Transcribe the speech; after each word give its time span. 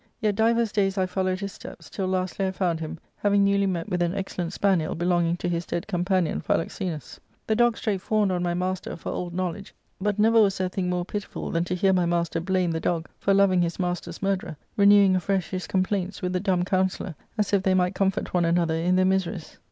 Yet 0.19 0.35
divers 0.35 0.71
days 0.71 0.97
I 0.97 1.05
followed 1.05 1.41
his 1.41 1.51
steps, 1.53 1.87
till 1.87 2.07
lastly 2.07 2.47
I 2.47 2.49
found 2.51 2.79
him, 2.79 2.97
having 3.17 3.43
newly 3.43 3.67
met 3.67 3.87
with 3.87 4.01
an 4.01 4.15
excellent 4.15 4.51
spaniel 4.51 4.95
be 4.95 5.05
longing 5.05 5.37
to 5.37 5.47
his 5.47 5.63
dead 5.63 5.85
companioa 5.87 6.41
Ehiloxenus. 6.43 7.19
The 7.45 7.55
dog 7.55 7.77
straight 7.77 8.01
fawned 8.01 8.31
on 8.31 8.41
my 8.41 8.55
master 8.55 8.95
for 8.95 9.09
old 9.09 9.35
Jmowledge, 9.35 9.73
but 9.99 10.17
never 10.17 10.41
was 10.41 10.57
there 10.57 10.69
thing 10.69 10.89
more 10.89 11.05
pitiful 11.05 11.51
than 11.51 11.65
to 11.65 11.75
hear 11.75 11.93
my 11.93 12.07
master 12.07 12.39
blame 12.39 12.71
the 12.71 12.79
dog 12.79 13.07
for 13.19 13.31
loving 13.31 13.61
his 13.61 13.77
niaster's 13.77 14.23
murderer, 14.23 14.57
renewing 14.75 15.15
afresh 15.15 15.51
his 15.51 15.67
complaints 15.67 16.23
with 16.23 16.33
the 16.33 16.39
dumb 16.39 16.63
counsellor 16.65 17.13
as 17.37 17.53
if 17.53 17.61
they 17.61 17.75
might 17.75 17.93
comfort 17.93 18.33
one 18.33 18.43
another 18.43 18.73
in 18.73 18.95
their 18.95 19.05
miseries. 19.05 19.59